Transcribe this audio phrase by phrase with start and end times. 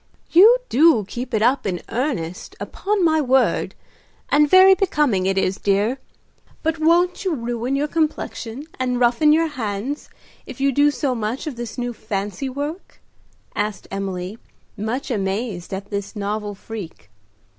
[0.31, 3.75] "You do 'keep it up' in earnest, upon my word;
[4.29, 5.99] and very becoming it is, dear.
[6.63, 10.09] But won't you ruin your complexion and roughen your hands
[10.47, 12.99] if you do so much of this new fancy work?"
[13.55, 14.39] asked Emily,
[14.75, 17.11] much amazed at this novel freak.